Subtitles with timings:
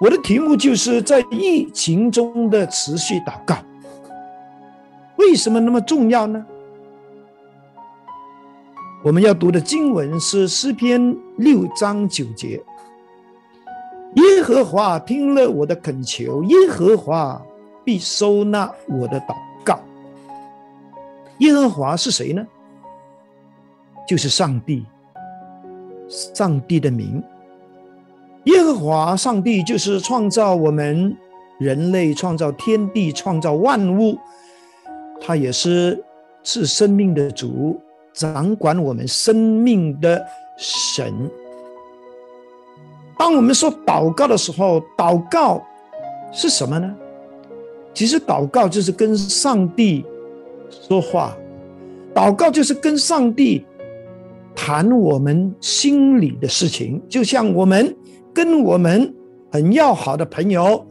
[0.00, 3.56] 我的题目就是在疫情中的持续祷告，
[5.16, 6.44] 为什么那么重要呢？
[9.04, 12.62] 我们要读的经文是诗篇六章九节
[14.14, 17.40] ：“耶和华听了我的恳求，耶和华
[17.84, 19.34] 必收纳我的祷
[19.64, 19.80] 告。”
[21.38, 22.46] 耶和华是谁呢？
[24.06, 24.84] 就是上帝，
[26.08, 27.22] 上帝的名。
[28.48, 31.14] 耶和华上帝就是创造我们
[31.58, 34.16] 人类、创造天地、创造万物，
[35.20, 36.02] 他也是
[36.42, 37.78] 是生命的主，
[38.14, 40.24] 掌管我们生命的
[40.56, 41.12] 神。
[43.18, 45.62] 当我们说祷告的时候，祷告
[46.32, 46.94] 是什么呢？
[47.92, 50.06] 其实祷告就是跟上帝
[50.70, 51.36] 说话，
[52.14, 53.66] 祷告就是跟上帝
[54.56, 57.94] 谈我们心里的事情，就像我们。
[58.38, 59.12] 跟我们
[59.50, 60.86] 很要好的朋友、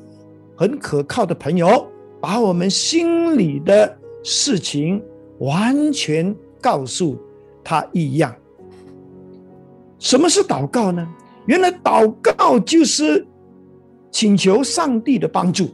[0.54, 1.88] 很可靠的朋友，
[2.20, 5.02] 把我们心里的事情
[5.40, 7.18] 完全告诉
[7.64, 8.36] 他一样。
[9.98, 11.08] 什么是祷告呢？
[11.46, 13.26] 原来祷告就是
[14.12, 15.70] 请求上帝的帮助，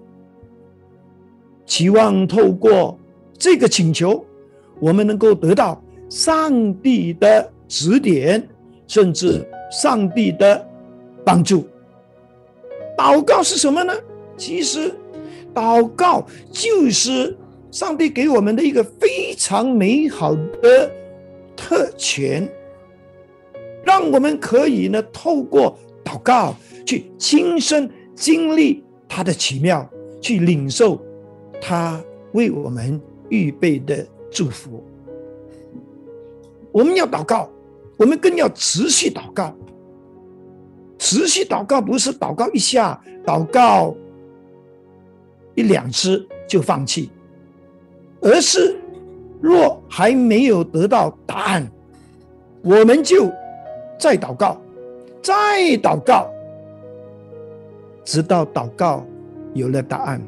[1.66, 2.96] 期望透过
[3.36, 4.24] 这个请求，
[4.80, 8.48] 我们能够得到上帝的指点，
[8.86, 10.70] 甚至上帝的。
[11.26, 11.66] 帮助，
[13.04, 13.94] 祷告是什么呢？
[14.38, 14.90] 其实，
[15.54, 17.38] 祷告就是
[17.70, 20.90] 上帝给我们的一个非常美好的
[21.54, 22.50] 特权，
[23.84, 29.86] 让我们可以呢透过祷告去亲身经历他的奇妙，
[30.22, 30.98] 去领受
[31.60, 34.82] 他为我们预备的祝福。
[36.72, 37.50] 我们要祷告，
[37.98, 39.54] 我们更要持续祷告。
[41.04, 43.94] 持续祷告不是祷告一下，祷告
[45.54, 47.12] 一两次就放弃，
[48.22, 48.80] 而是
[49.42, 51.70] 若还没有得到答案，
[52.62, 53.30] 我们就
[54.00, 54.62] 再祷告，
[55.22, 55.34] 再
[55.82, 56.32] 祷告，
[58.06, 59.06] 直到祷告
[59.54, 60.22] 有了答案。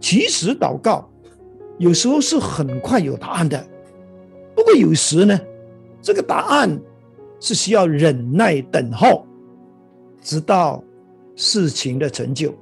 [0.00, 1.06] 其实祷告
[1.76, 3.62] 有时候是很快有答案的，
[4.54, 5.38] 不过有时呢，
[6.00, 6.80] 这个答案。
[7.46, 9.24] 是需要忍耐等候，
[10.20, 10.82] 直到
[11.36, 12.52] 事情的成就。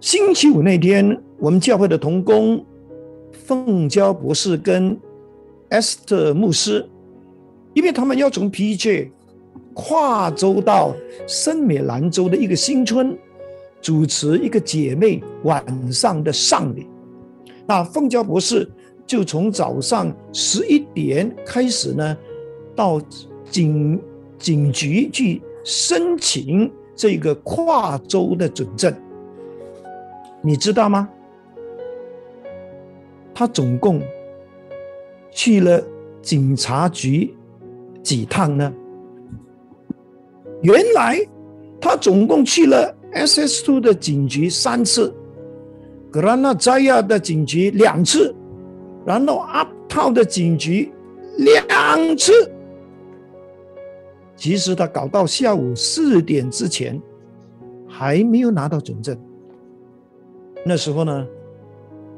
[0.00, 2.64] 星期五那天，我们教会的同工
[3.32, 4.98] 凤娇博士跟
[5.68, 6.88] Esther 牧师，
[7.74, 9.10] 因为他们要从 PJ
[9.74, 10.96] 跨州到
[11.26, 13.14] 圣美兰州的一个新村，
[13.82, 16.86] 主持一个姐妹晚上的丧礼。
[17.66, 18.66] 那凤娇博士。
[19.06, 22.16] 就从早上十一点开始呢，
[22.74, 23.00] 到
[23.48, 24.00] 警
[24.38, 28.92] 警局去申请这个跨州的准证。
[30.42, 31.08] 你知道吗？
[33.32, 34.02] 他总共
[35.30, 35.82] 去了
[36.22, 37.32] 警察局
[38.02, 38.72] 几趟呢？
[40.62, 41.18] 原来
[41.80, 45.14] 他总共去了 SS Two 的警局三次，
[46.10, 48.34] 格拉纳扎亚的警局两次。
[49.06, 50.92] 然后阿套的警局
[51.38, 52.32] 两次，
[54.34, 57.00] 其实他搞到下午四点之前
[57.88, 59.16] 还没有拿到准证。
[60.64, 61.24] 那时候呢，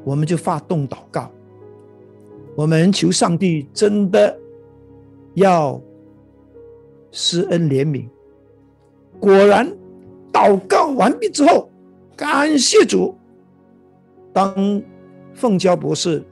[0.03, 1.31] 我们就发动祷告，
[2.55, 4.35] 我们求上帝真的
[5.35, 5.79] 要
[7.11, 8.07] 施恩怜悯。
[9.19, 9.71] 果然，
[10.33, 11.69] 祷告完毕之后，
[12.15, 13.15] 感谢主，
[14.33, 14.81] 当
[15.35, 16.23] 凤娇博士。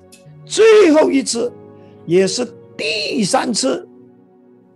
[0.48, 1.52] 最后一次，
[2.06, 2.48] 也是
[2.78, 3.88] 第三次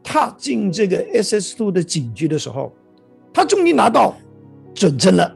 [0.03, 2.73] 踏进这个 SS Two 的警局的时候，
[3.33, 4.13] 他终于拿到
[4.73, 5.33] 准证了。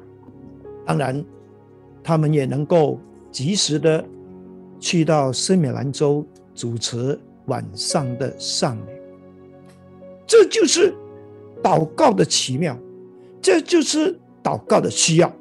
[0.86, 1.24] 当然，
[2.04, 3.00] 他们也能够
[3.32, 4.04] 及时的
[4.80, 8.92] 去到圣米兰州主持晚上的丧礼。
[10.28, 10.94] 这就是
[11.64, 12.78] 祷告的奇妙，
[13.42, 15.34] 这就是祷告的需要。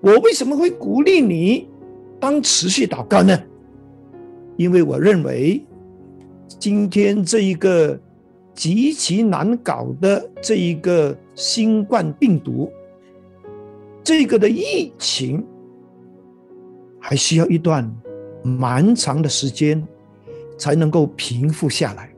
[0.00, 1.68] 我为什么会鼓励你
[2.20, 3.40] 当持续祷告呢？
[4.58, 5.64] 因为我认为，
[6.58, 7.96] 今天这一个
[8.54, 12.68] 极其难搞的这一个新冠病毒，
[14.02, 15.46] 这个的疫情，
[16.98, 17.88] 还需要一段
[18.42, 19.80] 蛮长的时间
[20.56, 22.12] 才能够平复下来，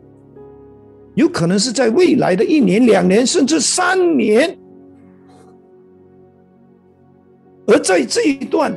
[1.16, 4.56] 有可能是在未来的一年、两年，甚至三年。
[7.66, 8.74] 而在这一段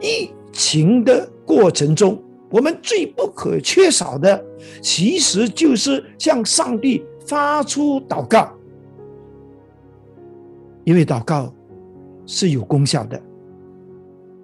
[0.00, 1.30] 疫情的。
[1.46, 2.20] 过程中，
[2.50, 4.44] 我们最不可缺少的，
[4.82, 8.52] 其实就是向上帝发出祷告，
[10.84, 11.52] 因为祷告
[12.26, 13.18] 是有功效的。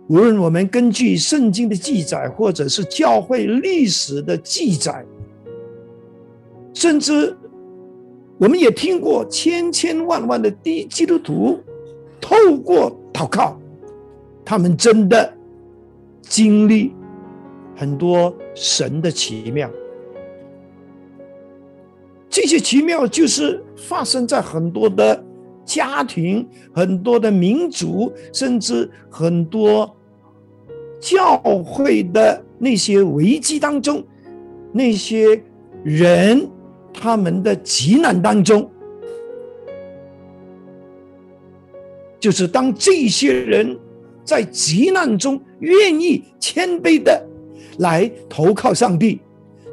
[0.09, 5.05] 无论我们根据圣经的记载，或者是教会历史的记载，
[6.75, 7.37] 甚至
[8.39, 11.59] 我们也听过千千万万的低基督徒
[12.21, 13.59] 透过祷告，
[14.45, 15.33] 他们真的
[16.23, 16.95] 经历
[17.77, 19.71] 很多神的奇妙。
[22.31, 25.23] 这些奇妙就是发生在很多的
[25.67, 29.95] 家庭、很多的民族，甚至很多。
[31.05, 34.05] 教会的那些危机当中，
[34.71, 35.43] 那些
[35.83, 36.49] 人
[36.95, 38.71] 他们的急难当中，
[42.21, 43.77] 就是当这些人
[44.23, 47.27] 在急难中愿意谦卑的
[47.79, 49.21] 来投靠上帝，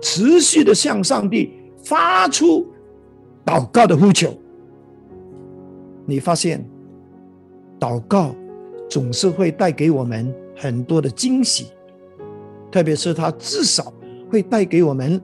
[0.02, 1.52] 持续的向上帝
[1.84, 2.66] 发出
[3.46, 4.34] 祷告的呼求，
[6.06, 6.66] 你发现
[7.80, 8.34] 祷告
[8.90, 10.34] 总是会带给我们。
[10.62, 11.68] 很多的惊喜，
[12.70, 13.94] 特别是它至少
[14.30, 15.22] 会带给我们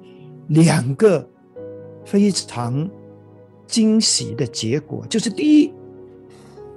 [0.47, 1.27] 两个
[2.05, 2.89] 非常
[3.67, 5.73] 惊喜的结果，就是第一，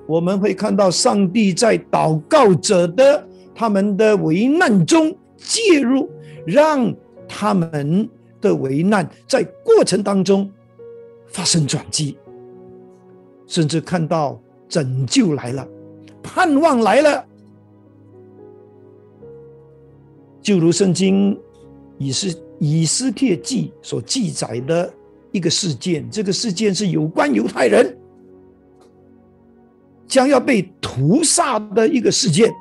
[0.09, 3.28] 我们会看到上帝在祷告者的
[3.59, 6.09] 他们的危难中介入，
[6.47, 6.95] 让
[7.27, 8.09] 他们
[8.41, 10.49] 的危难在过程当中
[11.27, 12.17] 发生转机，
[13.49, 15.67] 甚至看到拯救来了，
[16.23, 17.27] 盼望来了。
[20.41, 21.37] 就如圣经
[21.99, 24.89] 以斯以斯帖记所记载的
[25.33, 27.99] 一个事件，这个事件是有关犹太人
[30.07, 32.55] 将要被屠杀的一个事件，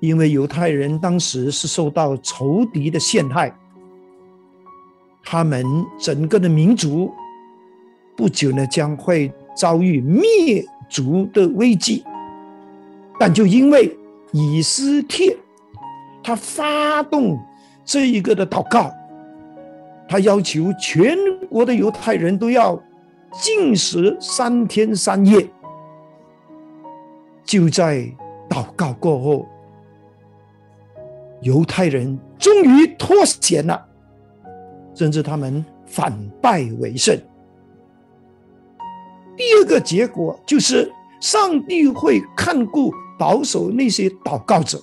[0.00, 3.52] 因为犹太人当时是受到仇敌的陷害，
[5.24, 5.64] 他们
[5.98, 7.12] 整个的民族
[8.16, 12.04] 不久呢将会遭遇灭族的危机，
[13.18, 13.96] 但就因为
[14.32, 15.36] 以斯帖。
[16.20, 17.38] 他发动
[17.86, 18.92] 这一个的祷告，
[20.06, 21.16] 他要求全
[21.48, 22.78] 国的犹太人都要
[23.32, 25.48] 禁食三天三夜。
[27.44, 28.06] 就在
[28.46, 29.48] 祷告过后，
[31.40, 33.86] 犹太人终于脱险了，
[34.94, 37.16] 甚至他们反败为胜。
[39.36, 44.80] 第二个结果就是，上帝会看顾保守那些祷告者。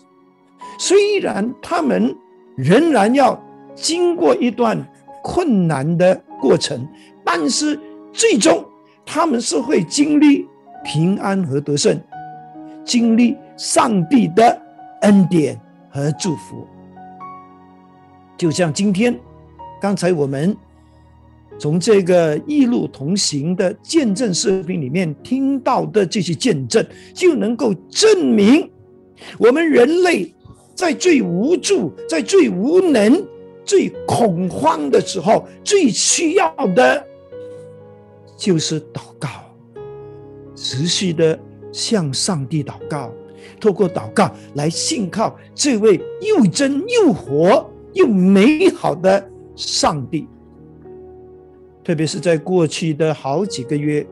[0.80, 2.16] 虽然他们
[2.56, 3.42] 仍然要
[3.74, 4.86] 经过一段
[5.22, 6.88] 困难的过程，
[7.24, 7.80] 但是
[8.13, 8.63] 最终
[9.06, 10.48] 他们是会经历
[10.84, 12.00] 平安和得胜，
[12.86, 14.62] 经历上帝的
[15.02, 15.60] 恩典
[15.95, 16.68] 和祝福。
[18.38, 19.18] 就像今天
[19.81, 20.53] 刚才我们
[21.57, 28.69] 从这个一路同行的见证视频里面听到的这些见证，就能够证明
[29.39, 30.33] 我们人类。
[30.75, 33.25] 在最无助、在最无能、
[33.63, 37.01] 最恐慌的时候，最需要的，
[38.36, 39.30] 就是祷告，
[40.53, 41.39] 持续的
[41.71, 43.09] 向上帝祷告，
[43.60, 50.28] 透过祷告来信靠这位又真又活又美好的上帝。
[51.84, 54.06] 特别是在过去的好几个月。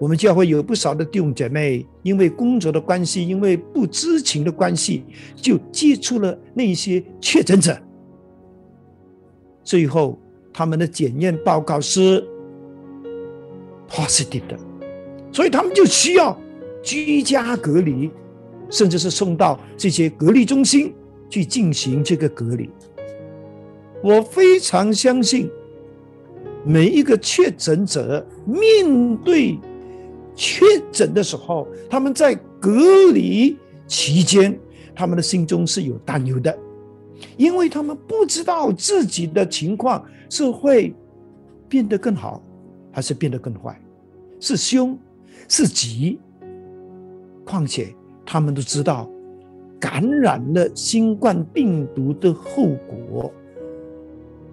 [0.00, 5.04] 我们教会有不少的弟兄姐妹，因为工作的关系，因为不知情的关系，
[5.36, 7.78] 就接触了那些确诊者。
[9.62, 10.18] 最后，
[10.52, 12.22] 他们的检验报告是
[13.88, 14.58] positive 的，
[15.32, 16.36] 所以他们就需要
[16.84, 18.10] 居家隔离，
[18.70, 20.94] 甚至是送到这些隔离中心
[21.28, 22.70] 去进行这个隔离。
[24.02, 25.50] 我非常相信，
[26.64, 29.58] 每一个确诊者面对。
[30.36, 34.58] 确诊的时候，他们在隔离期间，
[34.92, 36.58] 他们的心中是有担忧的，
[37.36, 40.92] 因为他们不知道自己的情况是会
[41.68, 42.42] 变得更好，
[42.90, 43.80] 还是变得更坏，
[44.40, 44.98] 是凶
[45.48, 46.18] 是吉。
[47.44, 49.08] 况且他们都知道，
[49.78, 53.32] 感染了新冠病毒的后果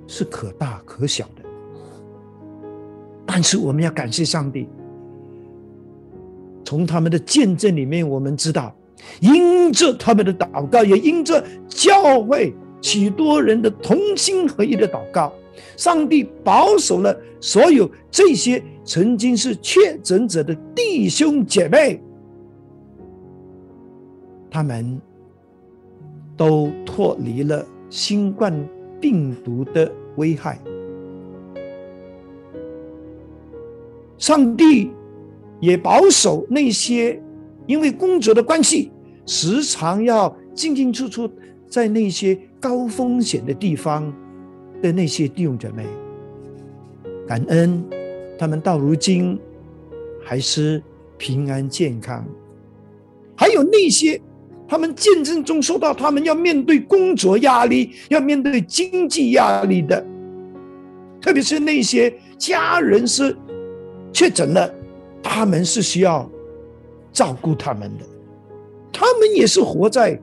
[0.08, 1.42] 是可大可小的。
[3.26, 4.68] 但是我们要感谢上帝。
[6.66, 8.76] 从他们的见证里面，我们知道，
[9.20, 15.34] 因着他们的祷告，也因着教会许多人的同心合一的祷告，
[15.76, 22.02] 上帝保守了所有这些曾经是确诊者的弟兄姐妹，
[24.52, 25.00] 他们
[26.36, 28.54] 都脱离了新冠
[29.00, 30.60] 病毒的危害，
[34.18, 34.92] 上帝
[35.62, 37.18] 也保守那些
[37.66, 38.92] 因为工作的关系，
[39.26, 41.32] 时常要进进出出
[41.68, 44.14] 在那些高风险的地方
[44.82, 45.86] 的那些弟兄姐妹。
[47.26, 47.82] 感恩
[48.38, 49.40] 他们到如今
[50.22, 50.84] 还是
[51.18, 52.28] 平安健康。
[53.38, 54.22] 还有那些
[54.72, 60.02] 他们见证中说到，他们要面对工作压力，要面对经济压力的，
[61.20, 63.36] 特别是那些家人是
[64.14, 64.74] 确诊了，
[65.22, 66.32] 他们是需要
[67.12, 68.06] 照顾他们的，
[68.94, 70.18] 他们也是活在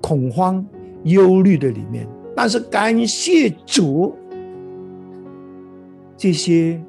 [0.00, 0.64] 恐慌、
[1.02, 2.08] 忧虑的里面。
[2.34, 4.16] 但是感谢主，
[6.16, 6.82] 这些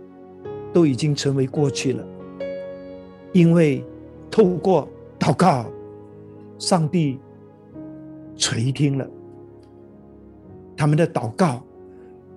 [0.71, 2.07] 都已经成为过去了，
[3.33, 3.83] 因为
[4.29, 4.87] 透过。
[5.19, 5.69] 祷告，
[6.61, 7.17] 上帝
[8.35, 9.07] 垂听了
[10.77, 11.63] 他们的祷告，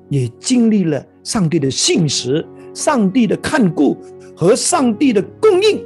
[0.09, 3.99] 也经历了上帝的信实、上帝的看顾
[4.35, 5.85] 和上帝的供应。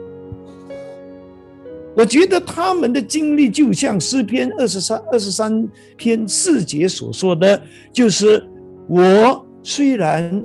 [1.96, 7.60] 我觉得他们的经历就像诗篇二十三二十三篇四节所说的，
[7.92, 8.48] 就是
[8.86, 10.40] 我虽然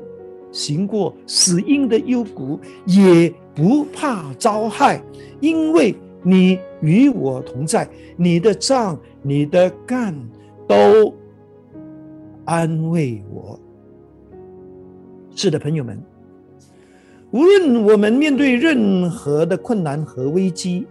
[0.51, 4.99] 行过死荫的幽谷，也不怕遭害，
[5.39, 5.95] 因为。
[6.23, 10.15] 你与我同在，你的杖、你的干
[10.67, 11.13] 都
[12.45, 13.59] 安慰我。
[15.35, 15.99] 是的，朋友们，
[17.31, 20.87] 无论我们面对任何的困难和危机，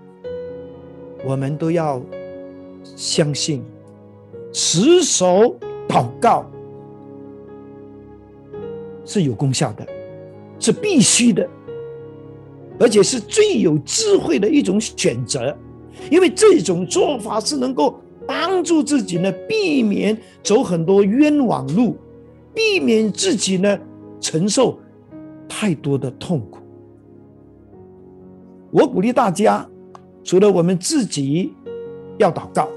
[1.25, 2.03] 我们都要
[2.85, 3.65] 相信，
[4.53, 5.57] 持守
[5.89, 6.45] 祷告
[9.05, 9.87] 是有功效的，
[10.59, 11.49] 是必须的。
[12.83, 15.57] 而且是最有智慧的一种选择，
[16.11, 17.95] 因为这种做法是能够
[18.27, 21.97] 帮助自己呢，避免走很多冤枉路，
[22.53, 23.79] 避免自己呢
[24.21, 24.81] 承受
[25.49, 26.59] 太多的痛苦。
[28.73, 29.65] 我鼓励大家，
[30.25, 31.53] 除了我们自己
[32.19, 32.69] 要祷告，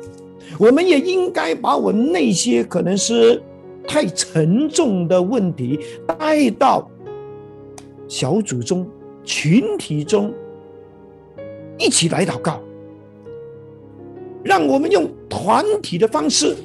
[0.60, 3.42] 我们也应该把我那些可能是
[3.88, 6.88] 太沉重的问题带到
[8.08, 8.88] 小组中。
[9.26, 10.32] 群体中
[11.80, 12.62] 一起来祷告，
[14.44, 16.56] 让我们用团体的方式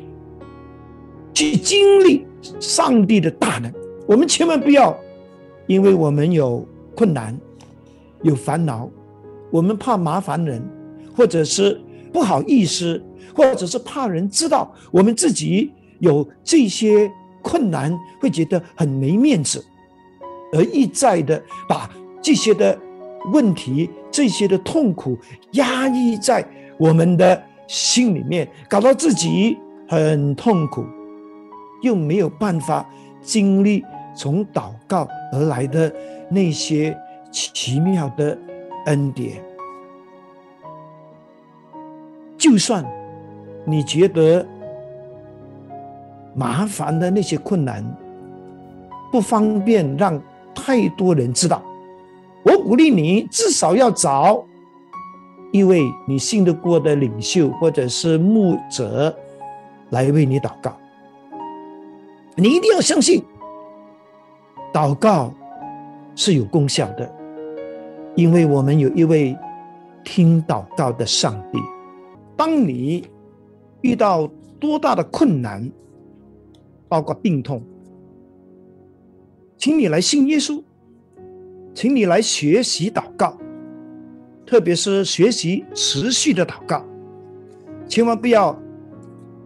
[1.33, 2.26] 去经历
[2.61, 3.73] 上帝的大能。
[4.07, 4.97] 我们千万不要
[5.67, 7.37] 因为我们有困难、
[8.23, 8.88] 有烦恼，
[9.50, 10.62] 我们怕麻烦人，
[11.17, 11.81] 或者是
[12.12, 13.02] 不好意思，
[13.35, 19.64] 或者是怕人知道我们自己有这些困难，会觉得很没面子，
[20.52, 21.90] 而一再的把。
[22.23, 22.79] 这些的
[23.33, 25.19] 问题，这些的痛苦
[25.53, 26.45] 压抑在
[26.79, 29.59] 我们的心里面，搞到自己
[29.89, 30.85] 很痛苦，
[31.83, 32.89] 又没有办法
[33.21, 33.85] 经历
[34.15, 35.93] 从祷告而来的
[36.29, 36.97] 那些
[37.31, 38.37] 奇妙的
[38.87, 39.43] 恩典。
[42.37, 42.85] 就算
[43.67, 44.47] 你觉得
[46.35, 47.85] 麻烦的那些困难
[49.12, 50.21] 不方便让
[50.55, 51.62] 太多人知道。
[52.42, 54.44] 我鼓励你，至少要找
[55.52, 59.14] 一位你信得过的领袖或者是牧者
[59.90, 60.76] 来为你祷告。
[62.37, 63.23] 你一定要相信，
[64.73, 65.35] 祷告
[66.14, 67.12] 是有功效的，
[68.14, 69.37] 因为我们有一位
[70.04, 71.59] 听祷告的上帝。
[72.37, 73.06] 当你
[73.82, 74.26] 遇到
[74.59, 75.70] 多大的困难，
[76.88, 77.62] 包括病痛，
[79.59, 80.62] 请你来信耶稣。
[81.73, 83.39] 请你来学习祷告，
[84.45, 86.85] 特别是学习持续的祷告，
[87.89, 88.53] 千万不要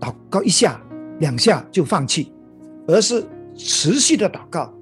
[0.01, 0.81] 祷告一下
[1.21, 2.33] 两下就放弃，
[2.89, 4.73] 而是持续的祷告，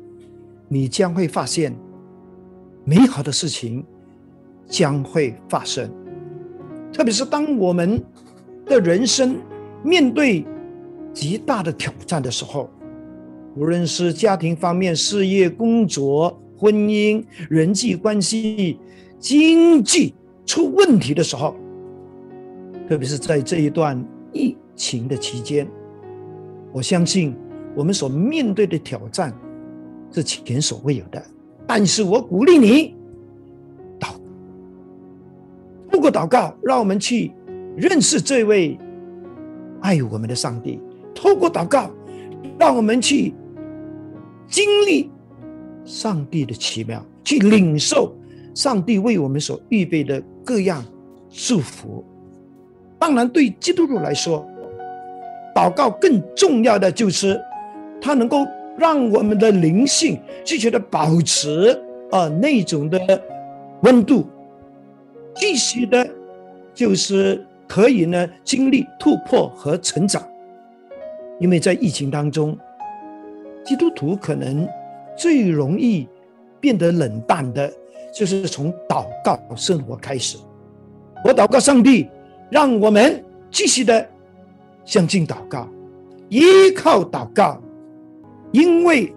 [0.68, 1.76] 你将会发现
[2.84, 3.84] 美好的事情
[4.66, 5.90] 将会发生。
[6.92, 8.02] 特别是当我们
[8.64, 9.36] 的人生
[9.82, 10.46] 面对
[11.12, 12.70] 极大的挑战的时候，
[13.56, 16.38] 无论是家庭方面、事业、工作。
[16.62, 18.78] 婚姻、人际关系、
[19.18, 20.14] 经济
[20.46, 21.56] 出问题的时候，
[22.88, 24.00] 特别是在这一段
[24.32, 25.66] 疫情的期间，
[26.72, 27.34] 我相信
[27.74, 29.34] 我们所面对的挑战
[30.12, 31.20] 是前所未有的。
[31.66, 32.94] 但是我鼓励你
[33.98, 34.10] 祷，
[35.90, 37.32] 透过祷告，让我们去
[37.76, 38.78] 认识这位
[39.80, 40.78] 爱我们的上帝；
[41.12, 41.90] 透过祷告，
[42.56, 43.34] 让我们去
[44.46, 45.10] 经历。
[45.84, 48.14] 上帝的奇妙，去领受
[48.54, 50.84] 上帝为我们所预备的各样
[51.30, 52.04] 祝福。
[52.98, 54.46] 当然，对基督徒来说，
[55.54, 57.40] 祷告更重要的就是，
[58.00, 58.46] 它能够
[58.76, 61.76] 让我们的灵性继续的保持
[62.10, 63.22] 啊那种的
[63.82, 64.26] 温度，
[65.34, 66.08] 继续的，
[66.72, 70.22] 就是可以呢经历突破和成长。
[71.40, 72.56] 因为在疫情当中，
[73.64, 74.68] 基督徒可能
[75.16, 76.08] 最容易
[76.60, 77.72] 变得冷淡的，
[78.14, 80.38] 就是从祷告生活开始。
[81.24, 82.08] 我祷告上帝，
[82.50, 84.08] 让我们继续的
[84.84, 85.68] 相信祷告，
[86.28, 87.62] 依靠祷告，
[88.50, 89.12] 因为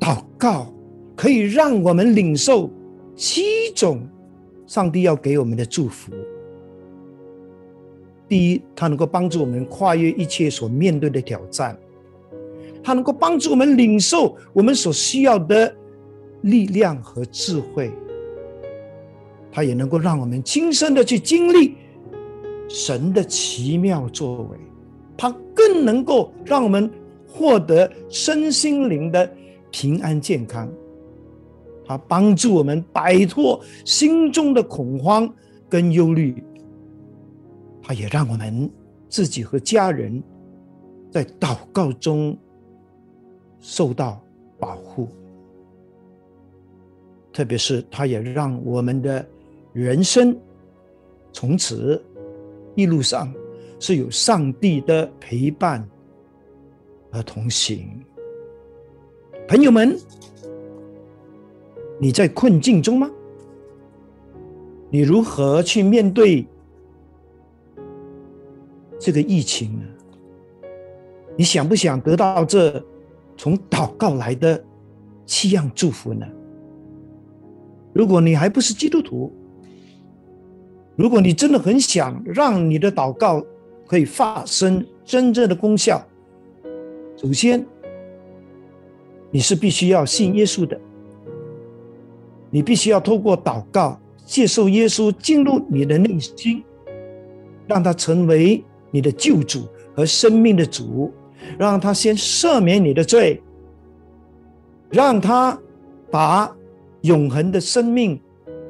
[0.00, 0.72] 祷告
[1.14, 2.70] 可以让我们领受
[3.14, 4.00] 七种
[4.66, 6.12] 上帝要给我们的祝福。
[8.26, 11.76] 第一，它能够帮助我们跨越一切所面对的挑战；
[12.82, 15.74] 它能够帮助我们领受我们所需要的
[16.42, 17.90] 力量和智慧；
[19.50, 21.76] 它也能够让我们亲身的去经历
[22.68, 24.56] 神的奇妙作为；
[25.16, 26.90] 它更能够让我们
[27.28, 29.30] 获得身心灵的
[29.70, 30.66] 平安健康；
[31.86, 35.32] 它帮助我们摆脱心中的恐慌
[35.68, 36.42] 跟忧虑。
[37.84, 38.70] 他也让我们
[39.08, 40.22] 自己和家人
[41.10, 42.38] 在祷告中
[43.62, 44.20] 受到
[44.58, 45.08] 保护，
[47.32, 49.24] 特别是他也让我们的
[49.72, 50.36] 人生
[51.32, 52.04] 从此
[52.74, 53.32] 一路上
[53.78, 55.88] 是有上帝的陪伴
[57.10, 57.88] 和同行。
[59.46, 59.96] 朋友们，
[62.00, 63.10] 你在困境中吗？
[64.90, 66.46] 你如何去面对？
[68.98, 69.84] 这个疫情呢？
[71.36, 72.84] 你想不想得到这
[73.42, 74.64] 从祷告来的
[75.26, 76.24] 七样祝福呢？
[77.92, 79.32] 如果你还不是基督徒，
[80.94, 83.44] 如果你真的很想让你的祷告
[83.84, 86.00] 可以发生真正的功效，
[87.16, 87.66] 首先
[89.32, 90.80] 你是必须要信耶稣的，
[92.48, 96.62] 你必须要透过祷告接受耶稣进入你的内心，
[97.66, 98.62] 让他成为。
[98.94, 101.10] 你的救主和生命的主，
[101.58, 103.42] 让他先赦免你的罪，
[104.90, 105.58] 让他
[106.10, 106.54] 把
[107.02, 108.20] 永恒的生命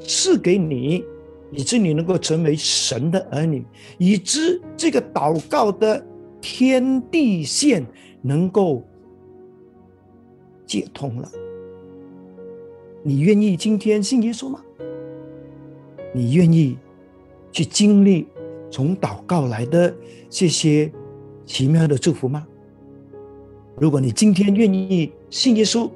[0.01, 1.05] 赐给你，
[1.51, 3.65] 以致你能够成为神的儿女，
[3.99, 6.05] 以致这个祷告的
[6.41, 7.85] 天地线
[8.21, 8.83] 能够
[10.67, 11.31] 解通了。
[13.03, 14.61] 你愿意今天信耶稣吗？
[16.15, 16.77] 你愿意
[17.51, 18.27] 去经历？
[18.71, 19.95] 从祷告来的
[20.31, 20.91] 这些
[21.45, 22.47] 奇妙的祝福吗？
[23.79, 25.91] 如果你今天愿意信耶稣，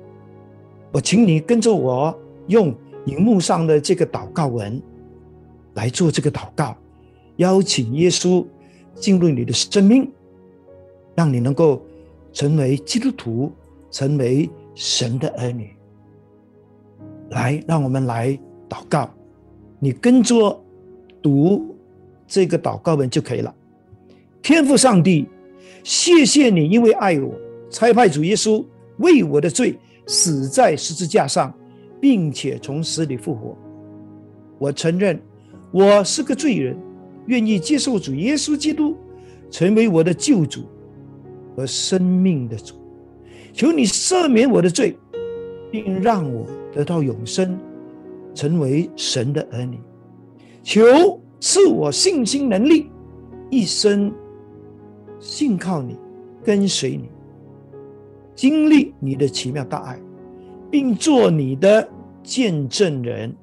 [0.92, 2.16] 我请你跟着我
[2.48, 4.80] 用荧幕上的这个祷告文
[5.74, 6.76] 来做这个祷告，
[7.36, 8.44] 邀请耶稣
[8.94, 10.10] 进入你的生命，
[11.14, 11.80] 让你能够
[12.32, 13.52] 成为基督徒，
[13.90, 15.70] 成为神的儿女。
[17.30, 19.10] 来，让我们来祷告，
[19.78, 20.60] 你跟着
[21.22, 21.72] 读。
[22.28, 23.54] 这个祷告文就可以了。
[24.42, 25.28] 天父上帝，
[25.84, 27.32] 谢谢你，因为爱我，
[27.70, 28.64] 差派主耶稣
[28.98, 31.52] 为我的罪死在十字架上，
[32.00, 33.56] 并且从死里复活。
[34.58, 35.20] 我承认
[35.72, 36.76] 我是个罪人，
[37.26, 38.96] 愿意接受主耶稣基督
[39.50, 40.62] 成为我的救主
[41.56, 42.74] 和生命的主。
[43.52, 44.96] 求你赦免我的罪，
[45.70, 47.58] 并让我得到永生，
[48.34, 49.78] 成为神的儿女。
[50.62, 50.84] 求。
[51.38, 52.90] 赐我信心能力，
[53.50, 54.10] 一生
[55.20, 55.94] 信靠你，
[56.42, 57.10] 跟随你，
[58.36, 59.98] 经历你的奇妙大爱，
[60.70, 61.88] 并做你的
[62.22, 63.34] 见证人。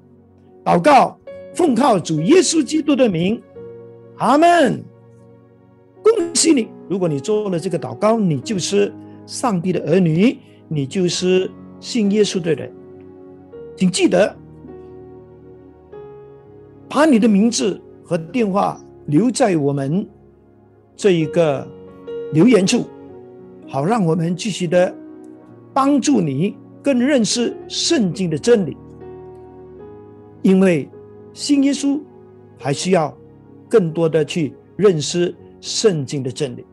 [0.64, 1.18] 祷告，
[1.54, 3.42] 奉靠主耶稣基督的名，
[4.18, 4.82] 阿门。
[6.02, 6.70] 恭喜你！
[6.88, 8.94] 如果你做了这个祷告，你就是
[9.26, 12.72] 上帝的儿女，你就是信耶稣的人。
[13.76, 14.34] 请记得。
[16.88, 20.08] 把你的名字和电话留在我们
[20.96, 21.68] 这一个
[22.34, 22.86] 留言处，
[23.74, 24.96] 好让我们继续的
[25.74, 28.78] 帮助你更认识圣经的真理。
[30.44, 30.88] 因为
[31.34, 32.00] 信耶稣
[32.60, 33.12] 还需要
[33.68, 36.64] 更多的去认识圣经的真理。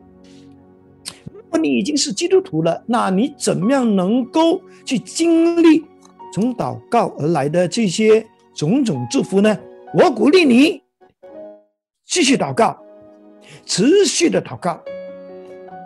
[1.33, 5.83] 如果你已经是基督徒了，那你怎么样能够去经历
[6.31, 9.57] 从祷告而来的这些种种祝福呢？
[9.95, 10.79] 我鼓励你
[12.05, 12.77] 继续祷告，
[13.65, 14.79] 持续的祷告。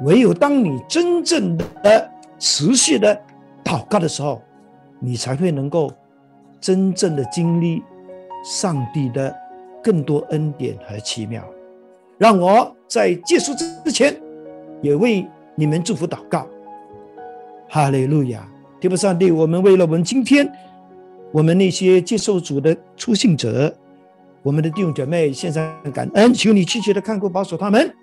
[0.04, 3.20] 唯有当你真正的持续的
[3.64, 4.42] 祷告的时候，
[5.00, 5.92] 你才会能够
[6.60, 7.84] 真正的经历
[8.44, 9.34] 上帝的
[9.84, 11.44] 更多恩典和奇妙。
[12.18, 14.16] 让我在结束之之前，
[14.82, 16.48] 也为你们祝福祷告。
[17.68, 18.48] 哈利路亚！
[18.80, 20.50] 天父上帝，我们为了我们今天
[21.32, 23.74] 我们那些接受主的初信者，
[24.44, 27.94] 我们的弟兄姐妹，献上感恩，求你积极的看顾保守他们，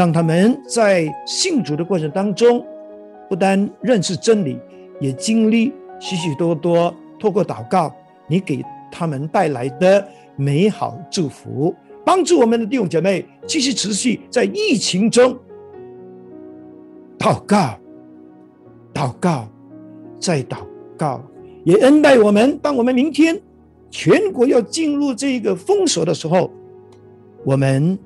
[0.00, 2.64] 让他们在信主的过程当中，
[3.28, 4.58] 不单认识真理，
[4.98, 7.94] 也经历许许多多透过祷告
[8.26, 10.02] 你给他们带来的
[10.36, 15.36] 美好祝福，帮助我们的弟兄姐妹继续持续在疫情中
[17.18, 17.78] 祷告，
[18.94, 19.46] 祷告，
[20.18, 20.60] 再祷
[20.96, 21.22] 告。
[21.62, 22.58] 也恩待我们。
[22.62, 23.38] 当我们明天
[23.90, 26.50] 全国要进入这个封锁的时候，
[27.44, 27.98] 我们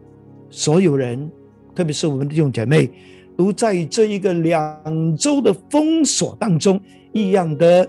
[0.50, 1.30] 所有人，
[1.74, 2.90] 特别是我们的弟兄姐妹，
[3.36, 6.80] 都在这一个两周的封锁当中，
[7.12, 7.88] 一样的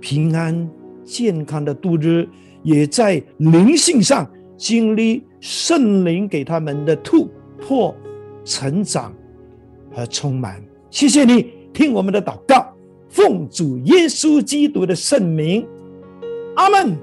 [0.00, 0.68] 平安
[1.04, 2.28] 健康的度日，
[2.62, 7.94] 也在灵性上经历圣灵给他们的突破、
[8.44, 9.14] 成长
[9.92, 10.62] 和充满。
[10.90, 12.72] 谢谢你听我们的祷告。
[13.08, 15.64] 奉主耶稣基督的圣名，
[16.56, 16.98] 阿门。